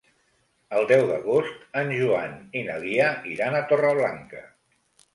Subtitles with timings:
[0.79, 4.47] El deu d'agost en Joan i na Lia iran a Torreblanca.